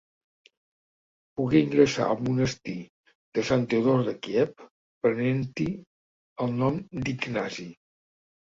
Pogué 1.41 1.61
ingressar 1.65 2.07
al 2.13 2.23
monestir 2.29 2.75
de 3.39 3.43
Sant 3.51 3.67
Teodor 3.75 4.01
de 4.09 4.15
Kíev, 4.25 4.65
prenent-hi 5.07 5.69
el 6.47 6.59
nom 6.65 6.81
d'Ignasi. 7.05 7.69